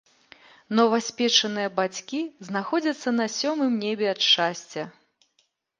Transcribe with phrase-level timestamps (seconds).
[0.79, 2.19] Новаспечаныя бацькі
[2.49, 4.83] знаходзяцца на сёмым небе ад шчасця.